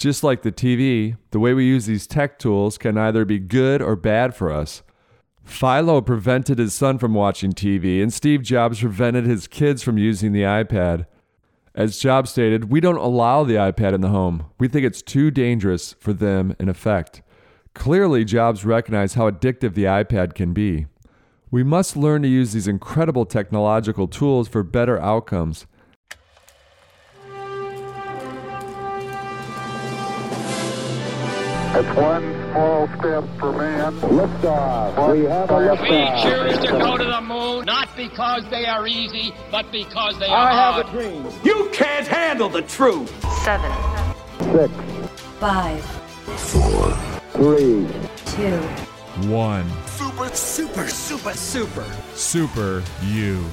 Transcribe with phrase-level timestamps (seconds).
[0.00, 3.82] Just like the TV, the way we use these tech tools can either be good
[3.82, 4.82] or bad for us.
[5.44, 10.32] Philo prevented his son from watching TV, and Steve Jobs prevented his kids from using
[10.32, 11.04] the iPad.
[11.74, 14.46] As Jobs stated, we don't allow the iPad in the home.
[14.58, 17.20] We think it's too dangerous for them in effect.
[17.74, 20.86] Clearly, Jobs recognized how addictive the iPad can be.
[21.50, 25.66] We must learn to use these incredible technological tools for better outcomes.
[31.72, 33.92] It's one small step for man.
[34.00, 35.12] Liftoff.
[35.12, 38.88] We have a We We choose to go to the moon not because they are
[38.88, 40.86] easy, but because they are I hard.
[40.86, 41.26] have a dream.
[41.44, 43.08] You can't handle the truth.
[43.44, 43.70] seven,
[44.52, 44.72] Six,
[45.38, 45.84] five,
[47.34, 47.86] three,
[48.26, 48.58] two,
[49.30, 49.70] One.
[49.86, 51.84] Super, super, super, super.
[52.14, 53.44] Super you.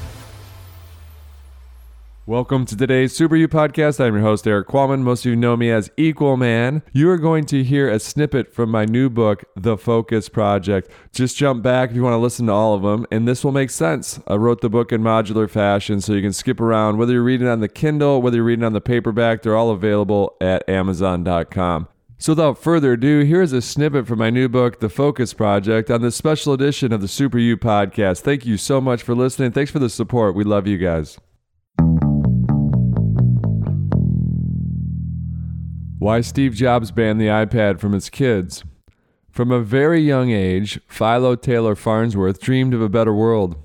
[2.27, 4.03] Welcome to today's Super You podcast.
[4.03, 5.01] I'm your host, Eric Qualman.
[5.01, 6.83] Most of you know me as Equal Man.
[6.91, 10.91] You are going to hear a snippet from my new book, The Focus Project.
[11.13, 13.53] Just jump back if you want to listen to all of them, and this will
[13.53, 14.19] make sense.
[14.27, 16.97] I wrote the book in modular fashion so you can skip around.
[16.97, 20.35] Whether you're reading on the Kindle, whether you're reading on the paperback, they're all available
[20.41, 21.87] at Amazon.com.
[22.17, 25.89] So, without further ado, here is a snippet from my new book, The Focus Project,
[25.89, 28.19] on this special edition of the Super You podcast.
[28.19, 29.53] Thank you so much for listening.
[29.53, 30.35] Thanks for the support.
[30.35, 31.17] We love you guys.
[36.07, 38.63] Why Steve Jobs banned the iPad from his kids.
[39.29, 43.57] From a very young age, Philo Taylor Farnsworth dreamed of a better world.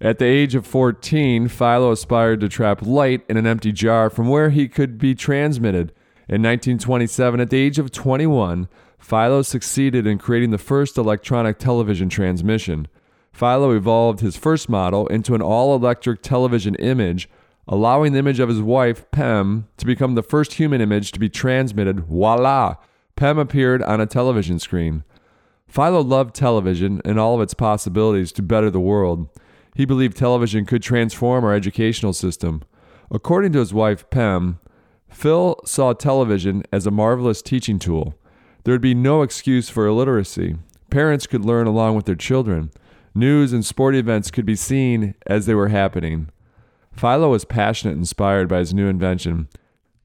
[0.00, 4.26] At the age of 14, Philo aspired to trap light in an empty jar from
[4.26, 5.92] where he could be transmitted.
[6.28, 8.66] In 1927, at the age of 21,
[8.98, 12.88] Philo succeeded in creating the first electronic television transmission.
[13.32, 17.28] Philo evolved his first model into an all electric television image,
[17.68, 21.28] allowing the image of his wife, Pem, to become the first human image to be
[21.28, 22.00] transmitted.
[22.00, 22.76] Voila!
[23.16, 25.02] Pem appeared on a television screen.
[25.68, 29.28] Philo loved television and all of its possibilities to better the world.
[29.74, 32.62] He believed television could transform our educational system.
[33.10, 34.58] According to his wife, Pem,
[35.08, 38.14] Phil saw television as a marvelous teaching tool.
[38.64, 40.56] There would be no excuse for illiteracy.
[40.90, 42.70] Parents could learn along with their children.
[43.14, 46.28] News and sport events could be seen as they were happening.
[46.96, 49.48] Philo was passionate inspired by his new invention.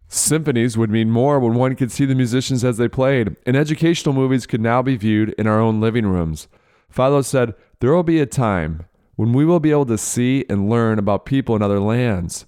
[0.08, 4.14] Symphonies would mean more when one could see the musicians as they played, and educational
[4.14, 6.50] movies could now be viewed in our own living rooms.
[6.90, 8.86] Philo said, There will be a time
[9.16, 12.46] when we will be able to see and learn about people in other lands.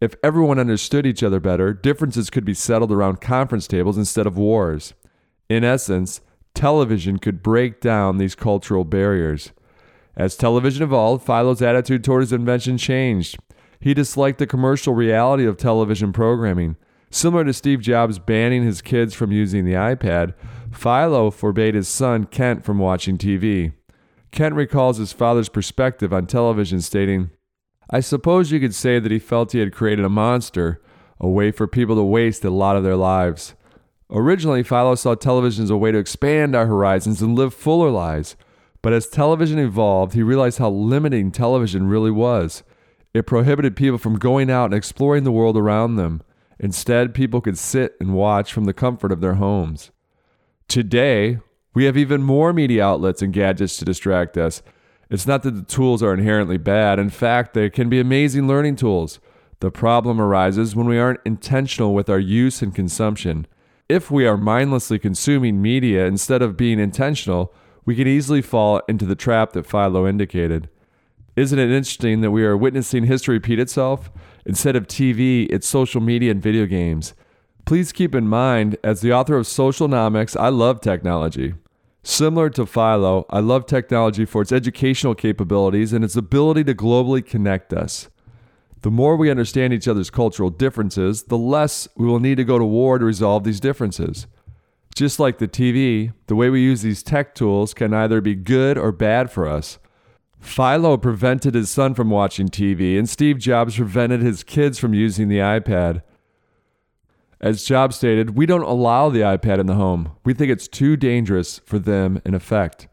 [0.00, 4.38] If everyone understood each other better, differences could be settled around conference tables instead of
[4.38, 4.94] wars.
[5.50, 6.22] In essence,
[6.54, 9.52] television could break down these cultural barriers.
[10.16, 13.36] As television evolved, Philo's attitude toward his invention changed.
[13.84, 16.76] He disliked the commercial reality of television programming.
[17.10, 20.32] Similar to Steve Jobs banning his kids from using the iPad,
[20.72, 23.74] Philo forbade his son Kent from watching TV.
[24.32, 27.28] Kent recalls his father's perspective on television, stating,
[27.90, 30.80] I suppose you could say that he felt he had created a monster,
[31.20, 33.54] a way for people to waste a lot of their lives.
[34.08, 38.34] Originally, Philo saw television as a way to expand our horizons and live fuller lives.
[38.80, 42.62] But as television evolved, he realized how limiting television really was.
[43.14, 46.22] It prohibited people from going out and exploring the world around them.
[46.58, 49.92] Instead, people could sit and watch from the comfort of their homes.
[50.66, 51.38] Today,
[51.74, 54.62] we have even more media outlets and gadgets to distract us.
[55.10, 56.98] It's not that the tools are inherently bad.
[56.98, 59.20] In fact, they can be amazing learning tools.
[59.60, 63.46] The problem arises when we aren't intentional with our use and consumption.
[63.88, 67.52] If we are mindlessly consuming media instead of being intentional,
[67.84, 70.68] we can easily fall into the trap that Philo indicated.
[71.36, 74.08] Isn't it interesting that we are witnessing history repeat itself?
[74.46, 77.14] Instead of TV, it's social media and video games.
[77.64, 81.54] Please keep in mind, as the author of Socialnomics, I love technology.
[82.04, 87.24] Similar to Philo, I love technology for its educational capabilities and its ability to globally
[87.24, 88.10] connect us.
[88.82, 92.58] The more we understand each other's cultural differences, the less we will need to go
[92.58, 94.26] to war to resolve these differences.
[94.94, 98.78] Just like the TV, the way we use these tech tools can either be good
[98.78, 99.78] or bad for us.
[100.44, 105.28] Philo prevented his son from watching TV, and Steve Jobs prevented his kids from using
[105.28, 106.02] the iPad.
[107.40, 110.12] As Jobs stated, we don't allow the iPad in the home.
[110.22, 112.88] We think it's too dangerous for them in effect.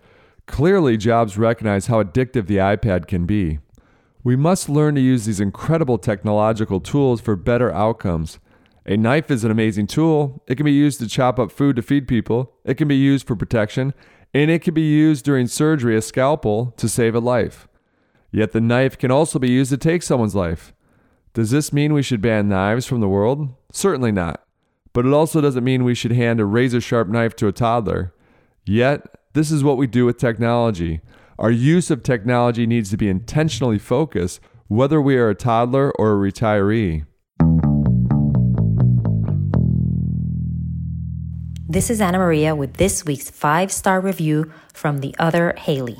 [0.47, 3.59] Clearly, Jobs recognized how addictive the iPad can be.
[4.23, 8.39] We must learn to use these incredible technological tools for better outcomes.
[8.85, 10.41] A knife is an amazing tool.
[10.47, 13.27] It can be used to chop up food to feed people, it can be used
[13.27, 13.93] for protection,
[14.33, 17.67] and it can be used during surgery, a scalpel, to save a life.
[18.31, 20.73] Yet the knife can also be used to take someone's life.
[21.33, 23.49] Does this mean we should ban knives from the world?
[23.71, 24.41] Certainly not.
[24.93, 28.13] but it also doesn't mean we should hand a razor sharp knife to a toddler.
[28.65, 31.01] Yet, this is what we do with technology.
[31.39, 36.11] Our use of technology needs to be intentionally focused, whether we are a toddler or
[36.13, 37.05] a retiree.
[41.71, 45.99] This is Anna Maria with this week's five star review from the other Haley.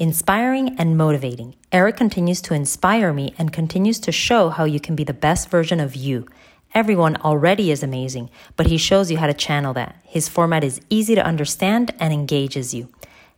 [0.00, 1.54] Inspiring and motivating.
[1.70, 5.50] Eric continues to inspire me and continues to show how you can be the best
[5.50, 6.26] version of you.
[6.74, 9.94] Everyone already is amazing, but he shows you how to channel that.
[10.02, 12.88] His format is easy to understand and engages you.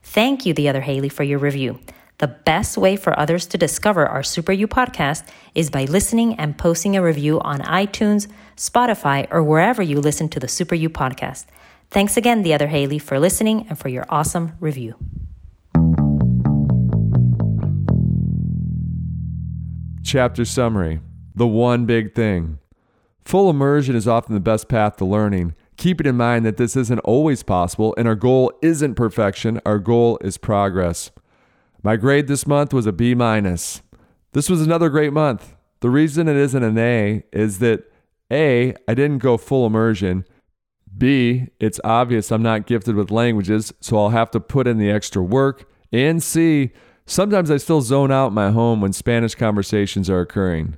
[0.02, 1.78] Thank you, the other Haley, for your review.
[2.20, 6.58] The best way for others to discover our Super You podcast is by listening and
[6.58, 8.28] posting a review on iTunes,
[8.58, 11.46] Spotify, or wherever you listen to the Super You podcast.
[11.90, 14.96] Thanks again, the other Haley, for listening and for your awesome review.
[20.05, 21.00] Chapter Summary
[21.34, 22.58] The One Big Thing.
[23.25, 25.55] Full immersion is often the best path to learning.
[25.78, 29.78] Keep it in mind that this isn't always possible, and our goal isn't perfection, our
[29.78, 31.11] goal is progress.
[31.82, 33.82] My grade this month was a B minus.
[34.32, 35.54] This was another great month.
[35.80, 37.90] The reason it isn't an A is that
[38.30, 40.26] A, I didn't go full immersion.
[40.96, 44.90] B, it's obvious I'm not gifted with languages, so I'll have to put in the
[44.90, 45.70] extra work.
[45.90, 46.72] And C,
[47.06, 50.76] sometimes I still zone out my home when Spanish conversations are occurring.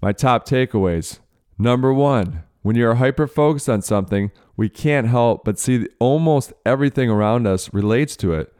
[0.00, 1.18] My top takeaways.
[1.58, 6.52] Number one, when you are hyper focused on something, we can't help but see almost
[6.64, 8.54] everything around us relates to it.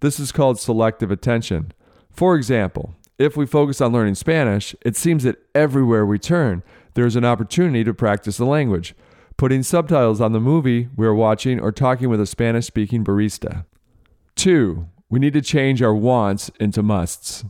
[0.00, 1.72] This is called selective attention.
[2.10, 6.62] For example, if we focus on learning Spanish, it seems that everywhere we turn,
[6.94, 8.94] there's an opportunity to practice the language,
[9.36, 13.64] putting subtitles on the movie we are watching or talking with a Spanish speaking barista.
[14.34, 17.44] Two, we need to change our wants into musts.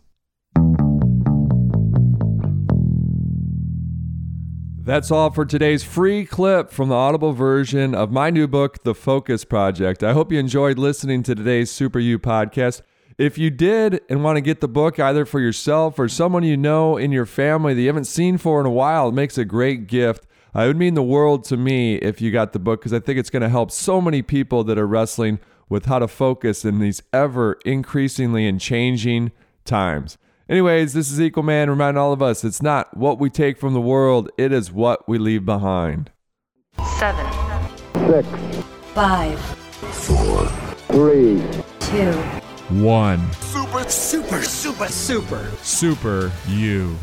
[4.87, 8.95] That's all for today's free clip from the Audible version of my new book, The
[8.95, 10.05] Focus Project.
[10.05, 12.83] I hope you enjoyed listening to today's Super You podcast.
[13.19, 16.57] If you did and want to get the book either for yourself or someone you
[16.57, 19.45] know in your family that you haven't seen for in a while, it makes a
[19.45, 20.25] great gift.
[20.55, 23.01] Uh, it would mean the world to me if you got the book because I
[23.01, 26.65] think it's going to help so many people that are wrestling with how to focus
[26.65, 29.33] in these ever increasingly and changing
[29.65, 30.17] times.
[30.49, 33.75] Anyways, this is Equal Man reminding all of us it's not what we take from
[33.75, 36.13] the world, it is what we leave behind.
[37.01, 37.27] Seven,
[38.07, 38.29] Six,
[38.95, 39.41] five,
[40.93, 41.43] three,
[41.81, 42.13] two,
[42.81, 43.33] One.
[43.33, 45.51] Super, super, super, super.
[45.63, 46.97] Super you.